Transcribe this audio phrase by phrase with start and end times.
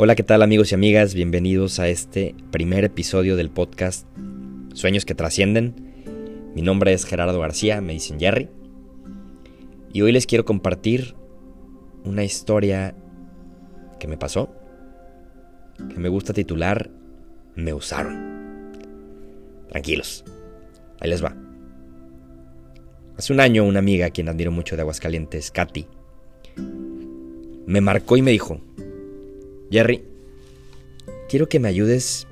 [0.00, 1.12] Hola, ¿qué tal amigos y amigas?
[1.12, 4.06] Bienvenidos a este primer episodio del podcast
[4.72, 6.52] Sueños que trascienden.
[6.54, 8.48] Mi nombre es Gerardo García, me dicen Jerry.
[9.92, 11.16] Y hoy les quiero compartir
[12.04, 12.94] una historia
[13.98, 14.54] que me pasó,
[15.92, 16.92] que me gusta titular
[17.56, 18.70] Me usaron.
[19.68, 20.24] Tranquilos,
[21.00, 21.36] ahí les va.
[23.16, 25.88] Hace un año una amiga, quien admiro mucho de Aguascalientes, Katy,
[27.66, 28.60] me marcó y me dijo,
[29.70, 30.02] Jerry,
[31.28, 32.26] quiero que me ayudes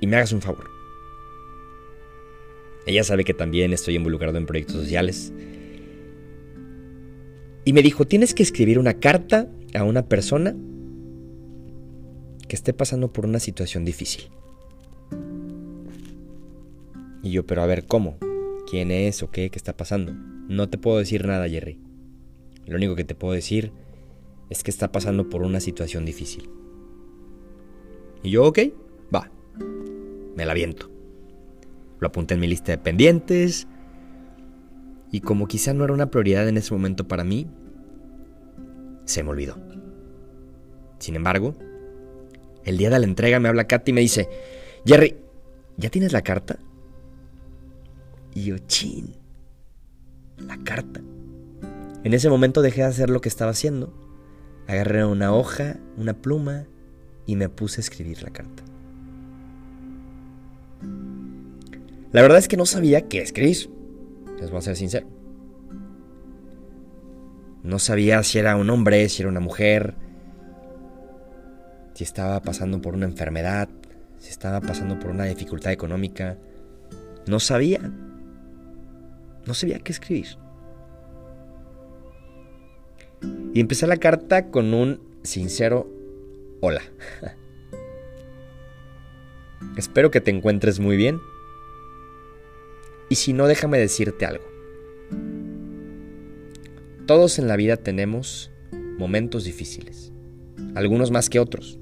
[0.00, 0.70] y me hagas un favor.
[2.86, 5.32] Ella sabe que también estoy involucrado en proyectos sociales.
[7.64, 10.56] Y me dijo, tienes que escribir una carta a una persona
[12.48, 14.30] que esté pasando por una situación difícil.
[17.22, 18.16] Y yo, pero a ver, ¿cómo?
[18.70, 19.50] ¿Quién es o qué?
[19.50, 20.14] ¿Qué está pasando?
[20.48, 21.78] No te puedo decir nada, Jerry.
[22.66, 23.72] Lo único que te puedo decir
[24.50, 26.50] es que está pasando por una situación difícil.
[28.22, 28.58] Y yo, ok,
[29.14, 29.30] va,
[30.36, 30.90] me la viento.
[32.00, 33.68] Lo apunté en mi lista de pendientes.
[35.12, 37.46] Y como quizá no era una prioridad en ese momento para mí,
[39.04, 39.56] se me olvidó.
[40.98, 41.54] Sin embargo,
[42.64, 44.28] el día de la entrega me habla Katy y me dice,
[44.84, 45.16] Jerry,
[45.76, 46.58] ¿ya tienes la carta?
[48.34, 49.14] Y yo, chin,
[50.38, 51.00] la carta.
[52.02, 54.09] En ese momento dejé de hacer lo que estaba haciendo
[54.70, 56.64] Agarré una hoja, una pluma
[57.26, 58.62] y me puse a escribir la carta.
[62.12, 63.68] La verdad es que no sabía qué escribir.
[64.38, 65.08] Les voy a ser sincero.
[67.64, 69.96] No sabía si era un hombre, si era una mujer,
[71.94, 73.68] si estaba pasando por una enfermedad,
[74.18, 76.38] si estaba pasando por una dificultad económica.
[77.26, 77.80] No sabía.
[79.46, 80.38] No sabía qué escribir.
[83.52, 85.88] Y empecé la carta con un sincero
[86.60, 86.82] hola.
[89.76, 91.20] Espero que te encuentres muy bien.
[93.08, 94.44] Y si no, déjame decirte algo.
[97.06, 98.52] Todos en la vida tenemos
[98.98, 100.12] momentos difíciles,
[100.76, 101.80] algunos más que otros.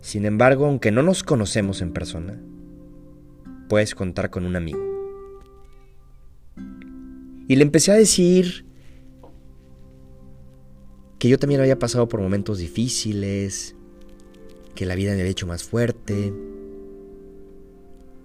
[0.00, 2.40] Sin embargo, aunque no nos conocemos en persona,
[3.68, 4.78] puedes contar con un amigo.
[7.48, 8.67] Y le empecé a decir
[11.18, 13.74] que yo también había pasado por momentos difíciles,
[14.74, 16.32] que la vida me había hecho más fuerte.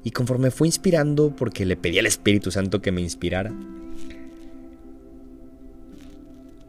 [0.04, 3.52] Y conforme fue inspirando, porque le pedí al Espíritu Santo que me inspirara,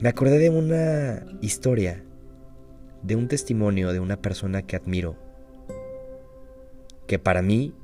[0.01, 2.03] me acordé de una historia,
[3.03, 5.17] de un testimonio de una persona que admiro,
[7.07, 7.75] que para mí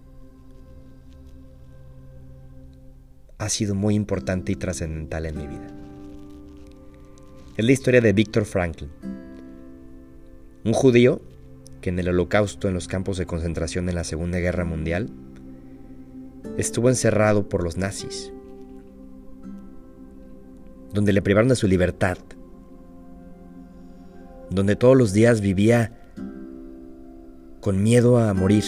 [3.38, 5.89] ha sido muy importante y trascendental en mi vida.
[7.60, 8.88] Es la historia de Víctor Franklin,
[10.64, 11.20] un judío
[11.82, 15.10] que en el holocausto en los campos de concentración en la Segunda Guerra Mundial
[16.56, 18.32] estuvo encerrado por los nazis,
[20.94, 22.16] donde le privaron de su libertad,
[24.48, 25.92] donde todos los días vivía
[27.60, 28.64] con miedo a morir.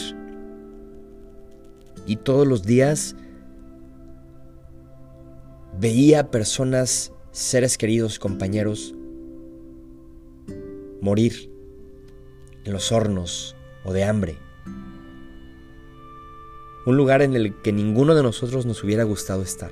[2.04, 3.16] Y todos los días
[5.80, 8.94] veía personas seres queridos, compañeros,
[11.00, 11.50] morir
[12.64, 14.38] en los hornos o de hambre.
[16.84, 19.70] Un lugar en el que ninguno de nosotros nos hubiera gustado estar.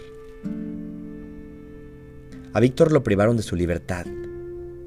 [2.55, 4.07] A Víctor lo privaron de su libertad.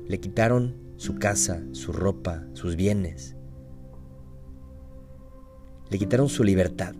[0.08, 3.36] Le quitaron su casa, su ropa, sus bienes.
[5.92, 6.96] Le quitaron su libertad.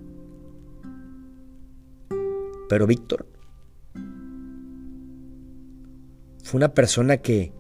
[2.70, 3.33] Pero Víctor
[6.44, 7.54] fue una persona que,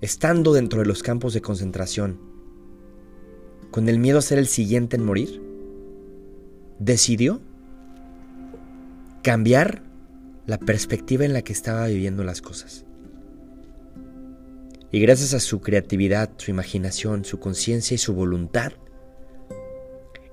[0.00, 2.18] estando dentro de los campos de concentración,
[3.70, 5.42] con el miedo a ser el siguiente en morir,
[6.78, 7.40] decidió
[9.22, 9.82] cambiar
[10.46, 12.84] la perspectiva en la que estaba viviendo las cosas.
[14.90, 18.72] Y gracias a su creatividad, su imaginación, su conciencia y su voluntad,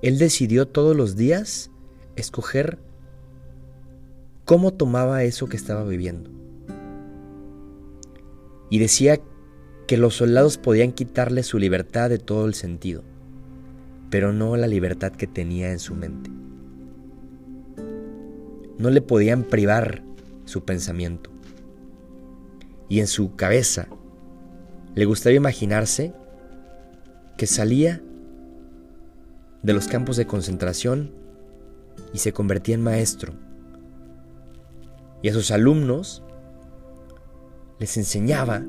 [0.02, 1.70] él decidió todos los días
[2.16, 2.78] escoger
[4.46, 6.39] cómo tomaba eso que estaba viviendo
[8.70, 9.20] y decía
[9.86, 13.02] que los soldados podían quitarle su libertad de todo el sentido,
[14.08, 16.30] pero no la libertad que tenía en su mente.
[18.78, 20.02] No le podían privar
[20.44, 21.30] su pensamiento.
[22.88, 23.88] Y en su cabeza
[24.94, 26.14] le gustaba imaginarse
[27.36, 28.00] que salía
[29.62, 31.12] de los campos de concentración
[32.12, 33.34] y se convertía en maestro.
[35.22, 36.22] Y a sus alumnos
[37.80, 38.62] les enseñaba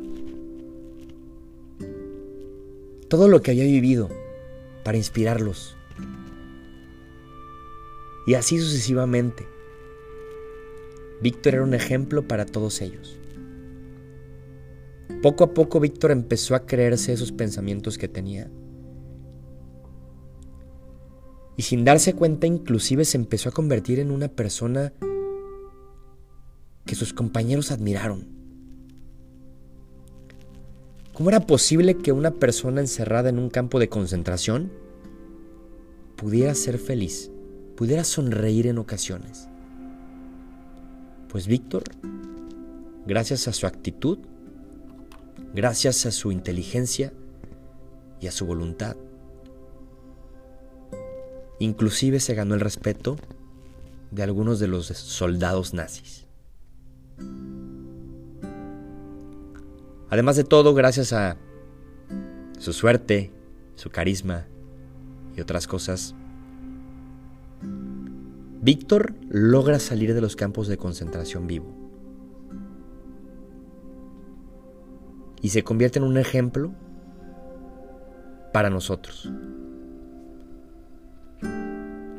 [3.10, 4.10] todo lo que había vivido
[4.86, 5.76] para inspirarlos.
[8.26, 9.46] Y así sucesivamente.
[11.22, 13.20] Víctor era un ejemplo para todos ellos.
[15.22, 18.50] Poco a poco Víctor empezó a creerse esos pensamientos que tenía.
[21.58, 24.94] Y sin darse cuenta inclusive se empezó a convertir en una persona
[26.86, 28.41] que sus compañeros admiraron.
[31.22, 34.72] ¿Cómo era posible que una persona encerrada en un campo de concentración
[36.16, 37.30] pudiera ser feliz,
[37.78, 39.48] pudiera sonreír en ocasiones?
[41.30, 41.84] Pues Víctor,
[43.06, 44.18] gracias a su actitud,
[45.54, 47.14] gracias a su inteligencia
[48.20, 48.98] y a su voluntad,
[51.60, 53.18] inclusive se ganó el respeto
[54.10, 56.26] de algunos de los soldados nazis.
[60.12, 61.38] Además de todo, gracias a
[62.60, 63.32] su suerte,
[63.76, 64.46] su carisma
[65.38, 66.14] y otras cosas,
[68.62, 71.74] Víctor logra salir de los campos de concentración vivo.
[75.42, 76.74] Y se convierte en un ejemplo
[78.52, 79.32] para nosotros.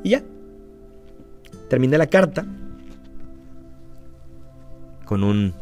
[0.03, 0.25] Y ya.
[1.69, 2.47] Terminé la carta
[5.05, 5.53] con un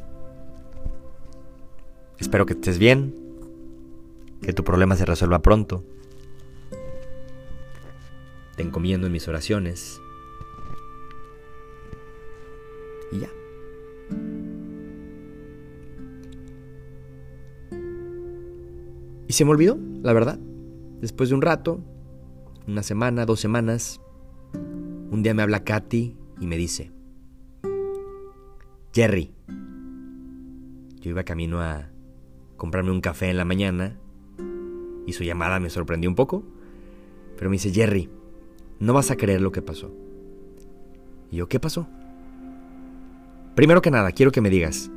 [2.21, 3.15] Espero que estés bien,
[4.43, 5.83] que tu problema se resuelva pronto.
[8.57, 10.01] Te encomiendo en mis oraciones.
[13.11, 13.31] Y ya.
[19.27, 20.39] Y se me olvidó, la verdad.
[21.01, 21.81] Después de un rato,
[22.67, 24.01] una semana, dos semanas,
[25.11, 26.93] un día me habla Katy y me dice,
[28.93, 29.33] Jerry,
[31.01, 31.91] yo iba camino a
[32.61, 33.97] comprarme un café en la mañana
[35.07, 36.45] y su llamada me sorprendió un poco,
[37.39, 38.11] pero me dice, Jerry,
[38.79, 39.91] no vas a creer lo que pasó.
[41.31, 41.89] Y yo, ¿qué pasó?
[43.55, 44.91] Primero que nada, quiero que me digas,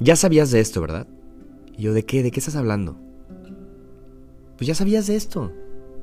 [0.00, 1.08] ya sabías de esto, ¿verdad?
[1.78, 2.22] Y yo, ¿de qué?
[2.22, 2.98] ¿De qué estás hablando?
[4.58, 5.50] Pues ya sabías de esto,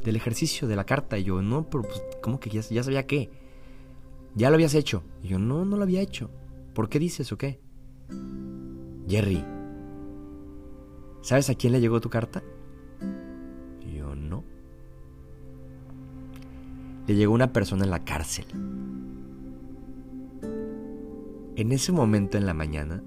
[0.04, 1.20] del ejercicio, de la carta.
[1.20, 3.30] Y yo, no, pero pues, ¿cómo que ya, ya sabía qué?
[4.34, 5.04] Ya lo habías hecho.
[5.22, 6.32] Y yo, no, no lo había hecho.
[6.74, 7.60] ¿Por qué dices o qué?
[9.08, 9.46] Jerry,
[11.22, 12.42] ¿Sabes a quién le llegó tu carta?
[13.94, 14.44] yo no.
[17.08, 18.46] Le llegó una persona en la cárcel.
[21.56, 23.04] En ese momento en la mañana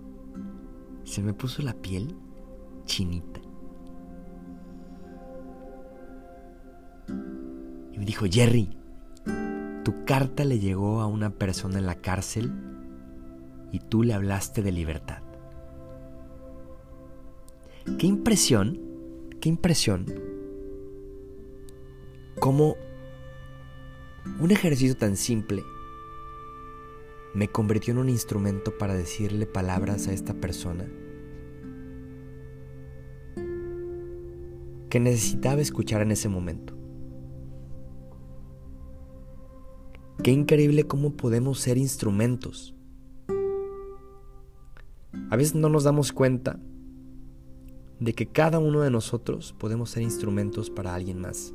[1.04, 2.14] se me puso la piel
[2.84, 3.40] chinita.
[7.92, 8.76] Y me dijo, Jerry,
[9.84, 12.52] tu carta le llegó a una persona en la cárcel
[13.72, 15.21] y tú le hablaste de libertad.
[17.84, 18.80] Qué impresión,
[19.40, 20.06] qué impresión.
[22.38, 22.76] Cómo
[24.40, 25.64] un ejercicio tan simple
[27.34, 30.88] me convirtió en un instrumento para decirle palabras a esta persona
[34.88, 36.76] que necesitaba escuchar en ese momento.
[40.22, 42.76] Qué increíble cómo podemos ser instrumentos.
[45.30, 46.60] A veces no nos damos cuenta
[48.02, 51.54] de que cada uno de nosotros podemos ser instrumentos para alguien más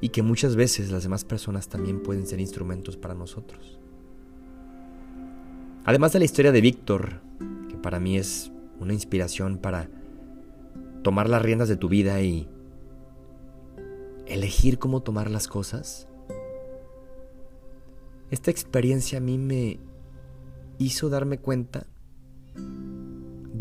[0.00, 3.78] y que muchas veces las demás personas también pueden ser instrumentos para nosotros.
[5.84, 7.20] Además de la historia de Víctor,
[7.68, 8.50] que para mí es
[8.80, 9.90] una inspiración para
[11.02, 12.48] tomar las riendas de tu vida y
[14.26, 16.08] elegir cómo tomar las cosas,
[18.30, 19.78] esta experiencia a mí me
[20.78, 21.86] hizo darme cuenta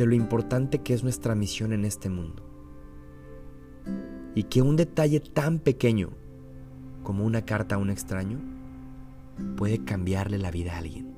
[0.01, 2.43] de lo importante que es nuestra misión en este mundo.
[4.33, 6.09] Y que un detalle tan pequeño
[7.03, 8.39] como una carta a un extraño
[9.57, 11.15] puede cambiarle la vida a alguien.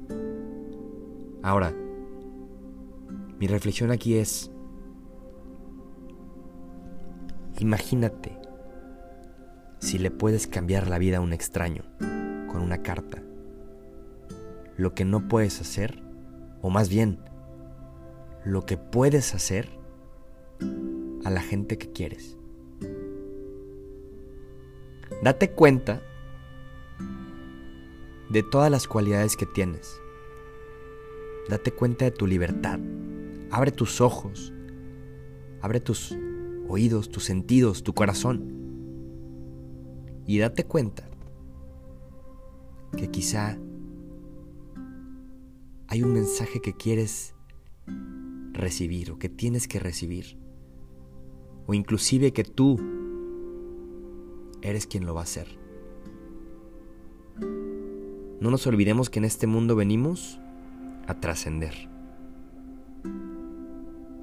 [1.42, 1.74] Ahora,
[3.40, 4.52] mi reflexión aquí es,
[7.60, 8.38] imagínate
[9.80, 11.84] si le puedes cambiar la vida a un extraño
[12.52, 13.24] con una carta.
[14.76, 16.04] Lo que no puedes hacer,
[16.62, 17.20] o más bien,
[18.46, 19.70] lo que puedes hacer
[21.24, 22.38] a la gente que quieres.
[25.22, 26.02] Date cuenta
[28.30, 30.02] de todas las cualidades que tienes.
[31.50, 32.80] Date cuenta de tu libertad.
[33.52, 34.52] Abre tus ojos.
[35.62, 36.18] Abre tus
[36.68, 38.54] oídos, tus sentidos, tu corazón.
[40.26, 41.10] Y date cuenta
[42.98, 43.58] que quizá
[45.88, 47.36] hay un mensaje que quieres
[48.54, 50.38] recibir o que tienes que recibir
[51.66, 52.80] o inclusive que tú
[54.62, 55.48] eres quien lo va a hacer.
[58.40, 60.40] No nos olvidemos que en este mundo venimos
[61.08, 61.90] a trascender.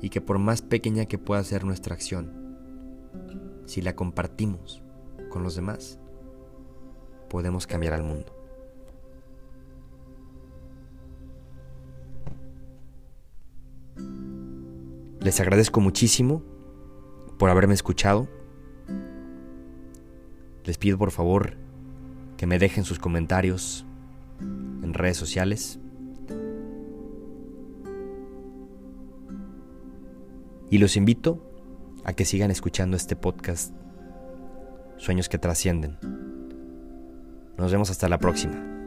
[0.02, 2.32] Y que por más pequeña que pueda ser nuestra acción,
[3.66, 4.82] si la compartimos
[5.28, 5.98] con los demás,
[7.28, 8.39] podemos cambiar al mundo.
[15.20, 16.42] Les agradezco muchísimo
[17.38, 18.26] por haberme escuchado.
[20.64, 21.56] Les pido por favor
[22.36, 23.84] que me dejen sus comentarios
[24.40, 25.78] en redes sociales.
[30.70, 31.44] Y los invito
[32.04, 33.74] a que sigan escuchando este podcast
[34.96, 35.98] Sueños que trascienden.
[37.56, 38.79] Nos vemos hasta la próxima.